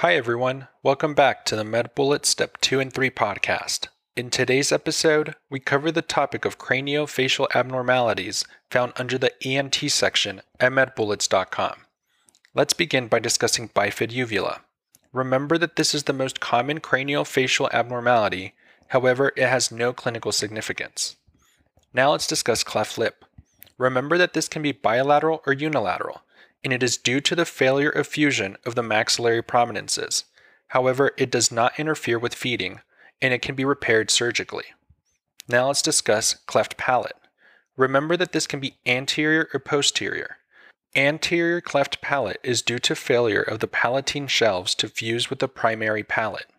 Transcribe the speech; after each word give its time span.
Hi, 0.00 0.14
everyone. 0.14 0.68
Welcome 0.82 1.14
back 1.14 1.46
to 1.46 1.56
the 1.56 1.62
MedBullet 1.62 2.26
Step 2.26 2.60
2 2.60 2.80
and 2.80 2.92
3 2.92 3.08
podcast. 3.08 3.88
In 4.14 4.28
today's 4.28 4.70
episode, 4.70 5.34
we 5.48 5.58
cover 5.58 5.90
the 5.90 6.02
topic 6.02 6.44
of 6.44 6.58
craniofacial 6.58 7.46
abnormalities 7.54 8.44
found 8.70 8.92
under 8.96 9.16
the 9.16 9.32
ENT 9.42 9.74
section 9.88 10.42
at 10.60 10.72
medbullets.com. 10.72 11.76
Let's 12.52 12.74
begin 12.74 13.08
by 13.08 13.20
discussing 13.20 13.70
bifid 13.70 14.12
uvula. 14.12 14.60
Remember 15.14 15.56
that 15.56 15.76
this 15.76 15.94
is 15.94 16.02
the 16.02 16.12
most 16.12 16.40
common 16.40 16.80
craniofacial 16.80 17.72
abnormality, 17.72 18.52
however, 18.88 19.32
it 19.34 19.48
has 19.48 19.72
no 19.72 19.94
clinical 19.94 20.30
significance. 20.30 21.16
Now 21.94 22.10
let's 22.10 22.26
discuss 22.26 22.62
cleft 22.62 22.98
lip. 22.98 23.24
Remember 23.78 24.18
that 24.18 24.34
this 24.34 24.46
can 24.46 24.60
be 24.60 24.72
bilateral 24.72 25.42
or 25.46 25.54
unilateral, 25.54 26.20
and 26.66 26.72
it 26.72 26.82
is 26.82 26.96
due 26.96 27.20
to 27.20 27.36
the 27.36 27.44
failure 27.44 27.90
of 27.90 28.08
fusion 28.08 28.56
of 28.66 28.74
the 28.74 28.82
maxillary 28.82 29.40
prominences. 29.40 30.24
However, 30.70 31.12
it 31.16 31.30
does 31.30 31.52
not 31.52 31.78
interfere 31.78 32.18
with 32.18 32.34
feeding, 32.34 32.80
and 33.22 33.32
it 33.32 33.40
can 33.40 33.54
be 33.54 33.64
repaired 33.64 34.10
surgically. 34.10 34.64
Now 35.46 35.68
let's 35.68 35.80
discuss 35.80 36.34
cleft 36.34 36.76
palate. 36.76 37.14
Remember 37.76 38.16
that 38.16 38.32
this 38.32 38.48
can 38.48 38.58
be 38.58 38.78
anterior 38.84 39.48
or 39.54 39.60
posterior. 39.60 40.38
Anterior 40.96 41.60
cleft 41.60 42.00
palate 42.00 42.40
is 42.42 42.62
due 42.62 42.80
to 42.80 42.96
failure 42.96 43.42
of 43.42 43.60
the 43.60 43.68
palatine 43.68 44.26
shelves 44.26 44.74
to 44.74 44.88
fuse 44.88 45.30
with 45.30 45.38
the 45.38 45.46
primary 45.46 46.02
palate. 46.02 46.50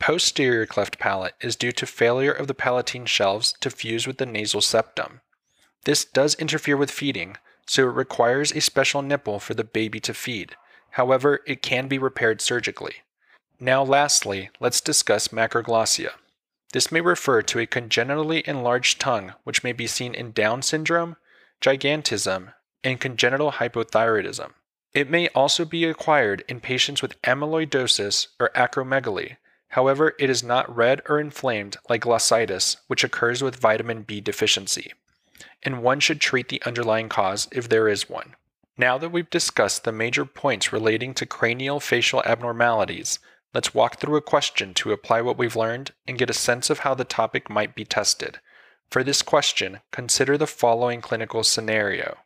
Posterior 0.00 0.66
cleft 0.66 0.98
palate 0.98 1.34
is 1.40 1.54
due 1.54 1.70
to 1.70 1.86
failure 1.86 2.32
of 2.32 2.48
the 2.48 2.54
palatine 2.54 3.06
shelves 3.06 3.54
to 3.60 3.70
fuse 3.70 4.04
with 4.04 4.18
the 4.18 4.26
nasal 4.26 4.60
septum. 4.60 5.20
This 5.84 6.04
does 6.04 6.34
interfere 6.34 6.76
with 6.76 6.90
feeding, 6.90 7.36
so 7.68 7.82
it 7.82 7.94
requires 7.94 8.50
a 8.52 8.60
special 8.60 9.02
nipple 9.02 9.38
for 9.38 9.54
the 9.54 9.64
baby 9.64 10.00
to 10.00 10.14
feed. 10.14 10.56
However, 10.92 11.40
it 11.46 11.62
can 11.62 11.86
be 11.86 11.98
repaired 11.98 12.40
surgically. 12.40 12.96
Now, 13.60 13.82
lastly, 13.82 14.50
let's 14.58 14.80
discuss 14.80 15.28
macroglossia. 15.28 16.12
This 16.72 16.90
may 16.90 17.00
refer 17.00 17.42
to 17.42 17.58
a 17.58 17.66
congenitally 17.66 18.42
enlarged 18.46 19.00
tongue, 19.00 19.34
which 19.44 19.62
may 19.62 19.72
be 19.72 19.86
seen 19.86 20.14
in 20.14 20.32
Down 20.32 20.62
syndrome, 20.62 21.16
gigantism, 21.60 22.54
and 22.82 23.00
congenital 23.00 23.52
hypothyroidism. 23.52 24.52
It 24.94 25.10
may 25.10 25.28
also 25.28 25.64
be 25.64 25.84
acquired 25.84 26.44
in 26.48 26.60
patients 26.60 27.02
with 27.02 27.20
amyloidosis 27.22 28.28
or 28.40 28.50
acromegaly. 28.54 29.36
However, 29.68 30.14
it 30.18 30.30
is 30.30 30.42
not 30.42 30.74
red 30.74 31.02
or 31.08 31.20
inflamed 31.20 31.76
like 31.90 32.02
glossitis, 32.02 32.76
which 32.86 33.04
occurs 33.04 33.42
with 33.42 33.56
vitamin 33.56 34.02
B 34.02 34.20
deficiency. 34.20 34.92
And 35.62 35.82
one 35.82 36.00
should 36.00 36.20
treat 36.20 36.48
the 36.48 36.62
underlying 36.64 37.08
cause 37.08 37.48
if 37.52 37.68
there 37.68 37.88
is 37.88 38.08
one. 38.08 38.34
Now 38.76 38.96
that 38.98 39.10
we've 39.10 39.28
discussed 39.28 39.84
the 39.84 39.92
major 39.92 40.24
points 40.24 40.72
relating 40.72 41.12
to 41.14 41.26
cranial 41.26 41.80
facial 41.80 42.22
abnormalities, 42.24 43.18
let's 43.52 43.74
walk 43.74 43.98
through 43.98 44.16
a 44.16 44.22
question 44.22 44.72
to 44.74 44.92
apply 44.92 45.20
what 45.20 45.36
we've 45.36 45.56
learned 45.56 45.92
and 46.06 46.18
get 46.18 46.30
a 46.30 46.34
sense 46.34 46.70
of 46.70 46.80
how 46.80 46.94
the 46.94 47.04
topic 47.04 47.50
might 47.50 47.74
be 47.74 47.84
tested. 47.84 48.38
For 48.90 49.02
this 49.02 49.22
question, 49.22 49.80
consider 49.90 50.38
the 50.38 50.46
following 50.46 51.00
clinical 51.00 51.42
scenario. 51.42 52.18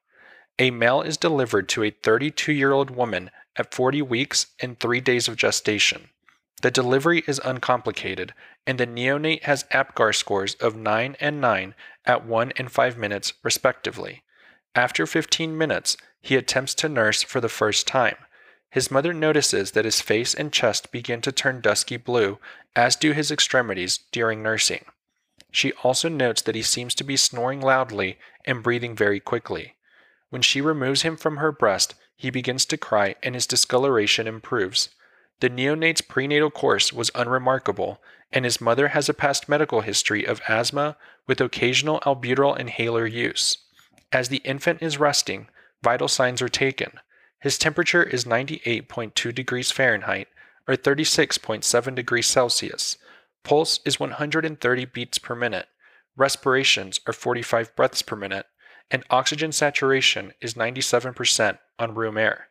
A 0.59 0.71
male 0.71 1.01
is 1.01 1.17
delivered 1.17 1.69
to 1.71 1.83
a 1.83 1.91
32 1.91 2.53
year 2.53 2.73
old 2.73 2.91
woman 2.91 3.31
at 3.57 3.75
40 3.75 4.03
weeks 4.03 4.47
and 4.61 4.79
3 4.79 5.01
days 5.01 5.27
of 5.27 5.37
gestation. 5.37 6.11
The 6.63 6.71
delivery 6.71 7.25
is 7.27 7.41
uncomplicated, 7.45 8.35
and 8.69 8.79
the 8.79 8.87
neonate 8.87 9.43
has 9.43 9.65
APGAR 9.73 10.15
scores 10.15 10.55
of 10.55 10.77
9 10.77 11.17
and 11.19 11.41
9 11.41 11.75
at 12.07 12.25
1 12.25 12.53
and 12.57 12.71
5 12.71 12.97
minutes, 12.97 13.33
respectively. 13.43 14.23
After 14.77 15.05
15 15.05 15.59
minutes, 15.59 15.97
he 16.21 16.37
attempts 16.37 16.75
to 16.75 16.89
nurse 16.89 17.25
for 17.25 17.41
the 17.41 17.49
first 17.49 17.89
time. 17.89 18.15
His 18.71 18.93
mother 18.93 19.13
notices 19.13 19.73
that 19.73 19.85
his 19.85 20.01
face 20.01 20.35
and 20.35 20.53
chest 20.53 20.93
begin 20.93 21.21
to 21.23 21.33
turn 21.33 21.61
dusky 21.61 21.97
blue, 21.97 22.39
as 22.77 22.95
do 22.95 23.11
his 23.11 23.33
extremities 23.33 23.99
during 24.13 24.41
nursing. 24.41 24.85
She 25.51 25.73
also 25.83 26.09
notes 26.09 26.43
that 26.43 26.55
he 26.55 26.63
seems 26.63 26.95
to 26.95 27.05
be 27.05 27.17
snoring 27.17 27.61
loudly 27.61 28.19
and 28.47 28.63
breathing 28.63 28.95
very 28.95 29.19
quickly. 29.19 29.75
When 30.31 30.43
she 30.43 30.61
removes 30.61 31.03
him 31.03 31.17
from 31.17 31.39
her 31.39 31.53
breast, 31.53 31.97
he 32.17 32.31
begins 32.31 32.65
to 32.67 32.79
cry 32.79 33.17
and 33.23 33.35
his 33.35 33.49
discoloration 33.49 34.29
improves. 34.29 34.91
The 35.43 35.51
neonate's 35.51 36.03
prenatal 36.03 36.53
course 36.53 36.93
was 36.93 37.11
unremarkable, 37.17 38.01
and 38.31 38.45
his 38.45 38.61
mother 38.61 38.89
has 38.95 39.09
a 39.09 39.13
past 39.13 39.49
medical 39.49 39.81
history 39.81 40.25
of 40.25 40.41
asthma 40.47 40.97
with 41.27 41.41
occasional 41.41 41.99
albuterol 42.03 42.57
inhaler 42.57 43.07
use. 43.07 43.59
As 44.13 44.29
the 44.29 44.37
infant 44.45 44.81
is 44.81 45.01
resting, 45.01 45.49
vital 45.83 46.07
signs 46.07 46.41
are 46.43 46.49
taken. 46.49 46.93
His 47.41 47.59
temperature 47.59 48.05
is 48.05 48.25
98.2 48.25 49.35
degrees 49.35 49.73
Fahrenheit 49.73 50.29
or 50.69 50.77
36.7 50.77 51.95
degrees 51.97 52.29
Celsius. 52.29 52.97
Pulse 53.43 53.81
is 53.85 53.99
130 53.99 54.85
beats 54.85 55.19
per 55.19 55.35
minute. 55.35 55.67
Respirations 56.17 57.01
are 57.05 57.13
45 57.13 57.75
breaths 57.75 58.03
per 58.03 58.15
minute, 58.15 58.47
and 58.93 59.03
oxygen 59.11 59.51
saturation 59.51 60.35
is 60.41 60.55
97% 60.55 61.59
on 61.81 61.97
room 61.97 62.17
air. 62.17 62.47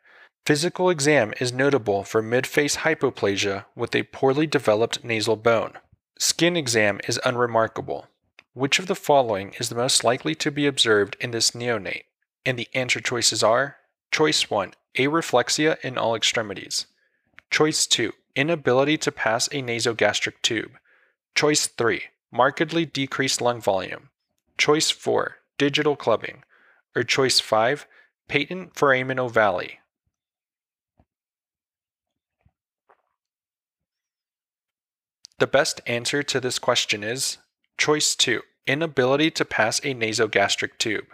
Physical 0.45 0.89
exam 0.89 1.33
is 1.39 1.53
notable 1.53 2.03
for 2.03 2.23
midface 2.23 2.77
hypoplasia 2.77 3.65
with 3.75 3.95
a 3.95 4.03
poorly 4.03 4.47
developed 4.47 5.03
nasal 5.03 5.35
bone. 5.35 5.73
Skin 6.17 6.57
exam 6.57 6.99
is 7.07 7.19
unremarkable. 7.23 8.07
Which 8.53 8.79
of 8.79 8.87
the 8.87 8.95
following 8.95 9.53
is 9.59 9.69
the 9.69 9.75
most 9.75 10.03
likely 10.03 10.33
to 10.35 10.49
be 10.51 10.65
observed 10.65 11.15
in 11.19 11.29
this 11.29 11.51
neonate? 11.51 12.05
And 12.43 12.57
the 12.57 12.67
answer 12.73 12.99
choices 12.99 13.43
are 13.43 13.77
Choice 14.11 14.49
1 14.49 14.73
Areflexia 14.97 15.79
in 15.81 15.97
all 15.97 16.15
extremities. 16.15 16.87
Choice 17.51 17.85
2 17.85 18.11
Inability 18.35 18.97
to 18.97 19.11
pass 19.11 19.47
a 19.47 19.61
nasogastric 19.61 20.41
tube. 20.41 20.71
Choice 21.35 21.67
3 21.67 22.01
Markedly 22.31 22.85
decreased 22.85 23.41
lung 23.41 23.61
volume. 23.61 24.09
Choice 24.57 24.89
4 24.89 25.37
Digital 25.59 25.95
clubbing. 25.95 26.43
Or 26.95 27.03
choice 27.03 27.39
5 27.39 27.85
Patent 28.27 28.75
foramen 28.75 29.17
ovale. 29.17 29.80
The 35.41 35.47
best 35.47 35.81
answer 35.87 36.21
to 36.21 36.39
this 36.39 36.59
question 36.59 37.03
is 37.03 37.39
choice 37.75 38.15
2 38.15 38.43
inability 38.67 39.31
to 39.31 39.43
pass 39.43 39.79
a 39.79 39.95
nasogastric 39.95 40.77
tube. 40.77 41.07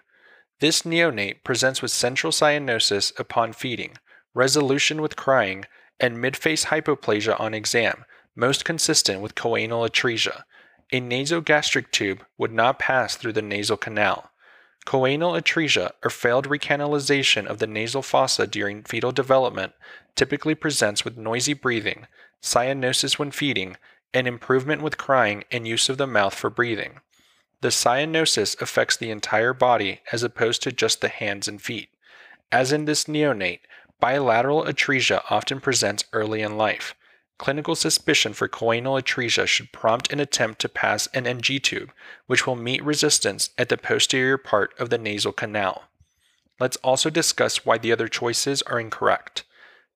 This 0.59 0.81
neonate 0.81 1.45
presents 1.45 1.81
with 1.81 1.91
central 1.91 2.33
cyanosis 2.33 3.17
upon 3.17 3.53
feeding, 3.53 3.93
resolution 4.33 5.01
with 5.01 5.15
crying, 5.15 5.63
and 5.97 6.17
midface 6.17 6.65
hypoplasia 6.65 7.39
on 7.39 7.53
exam, 7.53 8.03
most 8.35 8.65
consistent 8.65 9.21
with 9.21 9.33
choanal 9.33 9.87
atresia. 9.87 10.43
A 10.91 10.99
nasogastric 10.99 11.89
tube 11.91 12.25
would 12.37 12.51
not 12.51 12.79
pass 12.79 13.15
through 13.15 13.31
the 13.31 13.41
nasal 13.41 13.77
canal. 13.77 14.29
Choanal 14.85 15.41
atresia, 15.41 15.91
or 16.03 16.09
failed 16.09 16.49
recanalization 16.49 17.45
of 17.45 17.59
the 17.59 17.67
nasal 17.67 18.01
fossa 18.01 18.45
during 18.45 18.83
fetal 18.83 19.13
development, 19.13 19.71
typically 20.17 20.53
presents 20.53 21.05
with 21.05 21.15
noisy 21.15 21.53
breathing, 21.53 22.07
cyanosis 22.43 23.17
when 23.17 23.31
feeding, 23.31 23.77
and 24.17 24.27
improvement 24.27 24.81
with 24.81 24.97
crying 24.97 25.43
and 25.51 25.67
use 25.67 25.89
of 25.89 25.99
the 25.99 26.07
mouth 26.07 26.33
for 26.33 26.49
breathing. 26.49 27.01
The 27.61 27.67
cyanosis 27.67 28.59
affects 28.59 28.97
the 28.97 29.11
entire 29.11 29.53
body 29.53 30.01
as 30.11 30.23
opposed 30.23 30.63
to 30.63 30.71
just 30.71 31.01
the 31.01 31.07
hands 31.07 31.47
and 31.47 31.61
feet. 31.61 31.89
As 32.51 32.71
in 32.71 32.85
this 32.85 33.03
neonate, 33.03 33.59
bilateral 33.99 34.63
atresia 34.63 35.21
often 35.29 35.61
presents 35.61 36.05
early 36.13 36.41
in 36.41 36.57
life. 36.57 36.95
Clinical 37.37 37.75
suspicion 37.75 38.33
for 38.33 38.49
choanal 38.49 38.99
atresia 38.99 39.45
should 39.45 39.71
prompt 39.71 40.11
an 40.11 40.19
attempt 40.19 40.59
to 40.61 40.69
pass 40.69 41.05
an 41.13 41.27
NG 41.27 41.59
tube, 41.61 41.91
which 42.25 42.47
will 42.47 42.55
meet 42.55 42.83
resistance 42.83 43.51
at 43.55 43.69
the 43.69 43.77
posterior 43.77 44.39
part 44.39 44.73
of 44.79 44.89
the 44.89 44.97
nasal 44.97 45.31
canal. 45.31 45.83
Let's 46.59 46.77
also 46.77 47.11
discuss 47.11 47.67
why 47.67 47.77
the 47.77 47.91
other 47.91 48.07
choices 48.07 48.63
are 48.63 48.79
incorrect. 48.79 49.43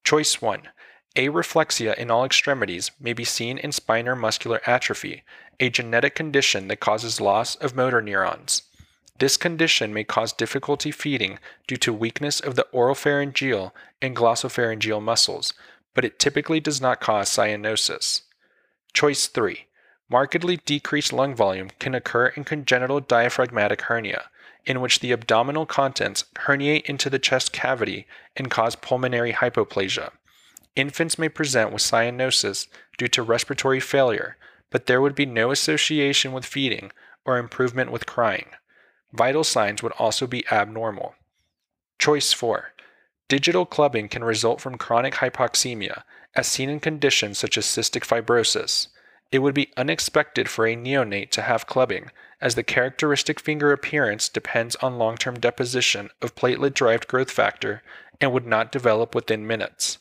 Choice 0.03 0.43
1 0.43 0.67
Areflexia 1.15 1.93
in 1.95 2.09
all 2.09 2.23
extremities 2.23 2.91
may 2.99 3.11
be 3.11 3.25
seen 3.25 3.57
in 3.57 3.73
spinal 3.73 4.15
muscular 4.15 4.61
atrophy, 4.65 5.23
a 5.59 5.69
genetic 5.69 6.15
condition 6.15 6.69
that 6.69 6.79
causes 6.79 7.19
loss 7.19 7.55
of 7.55 7.75
motor 7.75 8.01
neurons. 8.01 8.63
This 9.19 9.35
condition 9.35 9.93
may 9.93 10.05
cause 10.05 10.31
difficulty 10.31 10.89
feeding 10.89 11.37
due 11.67 11.75
to 11.77 11.93
weakness 11.93 12.39
of 12.39 12.55
the 12.55 12.65
oropharyngeal 12.73 13.71
and 14.01 14.15
glossopharyngeal 14.15 15.01
muscles, 15.01 15.53
but 15.93 16.05
it 16.05 16.17
typically 16.17 16.61
does 16.61 16.79
not 16.79 17.01
cause 17.01 17.29
cyanosis. 17.29 18.21
Choice 18.93 19.27
3. 19.27 19.65
Markedly 20.09 20.57
decreased 20.65 21.11
lung 21.11 21.35
volume 21.35 21.71
can 21.77 21.93
occur 21.93 22.27
in 22.27 22.45
congenital 22.45 23.01
diaphragmatic 23.01 23.81
hernia, 23.81 24.29
in 24.65 24.79
which 24.79 25.01
the 25.01 25.11
abdominal 25.11 25.65
contents 25.65 26.23
herniate 26.45 26.85
into 26.85 27.09
the 27.09 27.19
chest 27.19 27.51
cavity 27.51 28.07
and 28.37 28.49
cause 28.49 28.75
pulmonary 28.75 29.33
hypoplasia. 29.33 30.11
Infants 30.75 31.17
may 31.17 31.27
present 31.27 31.71
with 31.71 31.81
cyanosis 31.81 32.67
due 32.97 33.09
to 33.09 33.23
respiratory 33.23 33.79
failure, 33.79 34.37
but 34.69 34.85
there 34.85 35.01
would 35.01 35.15
be 35.15 35.25
no 35.25 35.51
association 35.51 36.31
with 36.31 36.45
feeding 36.45 36.91
or 37.25 37.37
improvement 37.37 37.91
with 37.91 38.05
crying. 38.05 38.47
Vital 39.11 39.43
signs 39.43 39.83
would 39.83 39.91
also 39.93 40.25
be 40.25 40.45
abnormal. 40.49 41.15
Choice 41.99 42.31
4. 42.31 42.73
Digital 43.27 43.65
clubbing 43.65 44.07
can 44.07 44.23
result 44.23 44.61
from 44.61 44.77
chronic 44.77 45.15
hypoxemia, 45.15 46.03
as 46.35 46.47
seen 46.47 46.69
in 46.69 46.79
conditions 46.79 47.37
such 47.37 47.57
as 47.57 47.65
cystic 47.65 48.05
fibrosis. 48.05 48.87
It 49.31 49.39
would 49.39 49.53
be 49.53 49.71
unexpected 49.77 50.49
for 50.49 50.65
a 50.65 50.75
neonate 50.75 51.31
to 51.31 51.41
have 51.41 51.67
clubbing, 51.67 52.11
as 52.41 52.55
the 52.55 52.63
characteristic 52.63 53.39
finger 53.39 53.71
appearance 53.71 54.27
depends 54.27 54.75
on 54.77 54.97
long 54.97 55.15
term 55.17 55.39
deposition 55.39 56.09
of 56.21 56.35
platelet 56.35 56.73
derived 56.73 57.07
growth 57.07 57.31
factor 57.31 57.83
and 58.19 58.31
would 58.33 58.45
not 58.45 58.71
develop 58.71 59.13
within 59.13 59.47
minutes. 59.47 59.99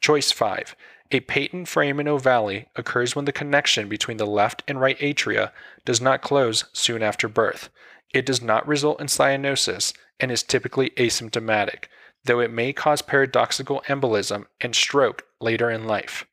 Choice 0.00 0.30
5. 0.30 0.76
A 1.10 1.20
patent 1.20 1.68
frame 1.68 1.96
foramen 1.96 2.06
ovale 2.06 2.66
occurs 2.76 3.16
when 3.16 3.24
the 3.24 3.32
connection 3.32 3.88
between 3.88 4.18
the 4.18 4.26
left 4.26 4.62
and 4.68 4.80
right 4.80 4.98
atria 4.98 5.52
does 5.84 6.00
not 6.00 6.22
close 6.22 6.64
soon 6.72 7.02
after 7.02 7.28
birth. 7.28 7.70
It 8.12 8.26
does 8.26 8.42
not 8.42 8.68
result 8.68 9.00
in 9.00 9.06
cyanosis 9.06 9.92
and 10.20 10.30
is 10.30 10.42
typically 10.42 10.90
asymptomatic, 10.90 11.84
though 12.24 12.40
it 12.40 12.50
may 12.50 12.72
cause 12.72 13.02
paradoxical 13.02 13.82
embolism 13.86 14.44
and 14.60 14.74
stroke 14.74 15.24
later 15.40 15.70
in 15.70 15.86
life. 15.86 16.26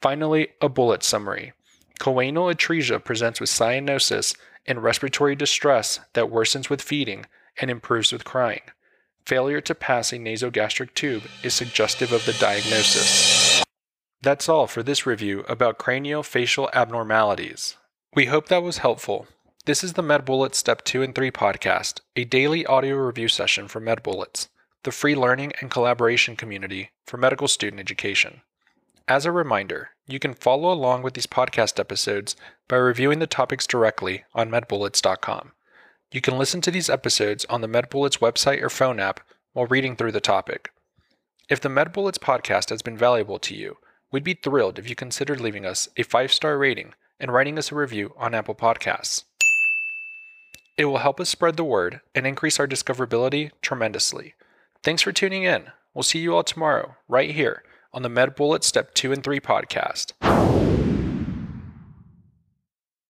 Finally, 0.00 0.48
a 0.60 0.68
bullet 0.68 1.02
summary. 1.02 1.52
Choanal 1.98 2.54
atresia 2.54 3.02
presents 3.02 3.40
with 3.40 3.50
cyanosis 3.50 4.36
and 4.66 4.82
respiratory 4.82 5.34
distress 5.34 6.00
that 6.12 6.26
worsens 6.26 6.70
with 6.70 6.80
feeding 6.80 7.26
and 7.60 7.70
improves 7.70 8.12
with 8.12 8.24
crying. 8.24 8.62
Failure 9.26 9.60
to 9.60 9.74
pass 9.74 10.12
a 10.12 10.18
nasogastric 10.18 10.94
tube 10.94 11.24
is 11.42 11.54
suggestive 11.54 12.12
of 12.12 12.26
the 12.26 12.32
diagnosis. 12.34 13.62
That's 14.22 14.48
all 14.48 14.66
for 14.66 14.82
this 14.82 15.06
review 15.06 15.44
about 15.48 15.78
craniofacial 15.78 16.68
abnormalities. 16.72 17.76
We 18.14 18.26
hope 18.26 18.48
that 18.48 18.62
was 18.62 18.78
helpful. 18.78 19.28
This 19.66 19.84
is 19.84 19.92
the 19.92 20.02
MedBullets 20.02 20.56
Step 20.56 20.84
2 20.84 21.02
and 21.02 21.14
3 21.14 21.30
podcast, 21.30 22.00
a 22.16 22.24
daily 22.24 22.66
audio 22.66 22.96
review 22.96 23.28
session 23.28 23.68
for 23.68 23.80
MedBullets, 23.80 24.48
the 24.82 24.90
free 24.90 25.14
learning 25.14 25.52
and 25.60 25.70
collaboration 25.70 26.34
community 26.34 26.90
for 27.06 27.16
medical 27.16 27.46
student 27.46 27.80
education. 27.80 28.40
As 29.06 29.26
a 29.26 29.32
reminder, 29.32 29.90
you 30.06 30.18
can 30.18 30.34
follow 30.34 30.72
along 30.72 31.02
with 31.02 31.14
these 31.14 31.26
podcast 31.26 31.78
episodes 31.78 32.36
by 32.68 32.76
reviewing 32.76 33.18
the 33.18 33.26
topics 33.26 33.66
directly 33.66 34.24
on 34.34 34.50
medbullets.com. 34.50 35.52
You 36.12 36.20
can 36.20 36.36
listen 36.36 36.60
to 36.62 36.72
these 36.72 36.90
episodes 36.90 37.44
on 37.44 37.60
the 37.60 37.68
MedBullets 37.68 38.18
website 38.18 38.60
or 38.62 38.68
phone 38.68 38.98
app 38.98 39.20
while 39.52 39.66
reading 39.66 39.94
through 39.94 40.10
the 40.10 40.20
topic. 40.20 40.72
If 41.48 41.60
the 41.60 41.68
MedBullets 41.68 42.18
podcast 42.18 42.70
has 42.70 42.82
been 42.82 42.98
valuable 42.98 43.38
to 43.38 43.54
you, 43.54 43.76
we'd 44.10 44.24
be 44.24 44.34
thrilled 44.34 44.80
if 44.80 44.88
you 44.88 44.96
considered 44.96 45.40
leaving 45.40 45.64
us 45.64 45.88
a 45.96 46.02
five 46.02 46.32
star 46.32 46.58
rating 46.58 46.94
and 47.20 47.32
writing 47.32 47.58
us 47.58 47.70
a 47.70 47.76
review 47.76 48.12
on 48.16 48.34
Apple 48.34 48.56
Podcasts. 48.56 49.22
It 50.76 50.86
will 50.86 50.98
help 50.98 51.20
us 51.20 51.28
spread 51.28 51.56
the 51.56 51.62
word 51.62 52.00
and 52.12 52.26
increase 52.26 52.58
our 52.58 52.66
discoverability 52.66 53.52
tremendously. 53.62 54.34
Thanks 54.82 55.02
for 55.02 55.12
tuning 55.12 55.44
in. 55.44 55.66
We'll 55.94 56.02
see 56.02 56.18
you 56.18 56.34
all 56.34 56.42
tomorrow, 56.42 56.96
right 57.06 57.30
here 57.30 57.62
on 57.92 58.02
the 58.02 58.08
MedBullets 58.08 58.64
Step 58.64 58.94
2 58.94 59.12
and 59.12 59.22
3 59.22 59.38
podcast. 59.38 60.12